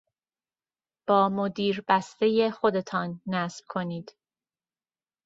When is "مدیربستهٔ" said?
1.29-2.51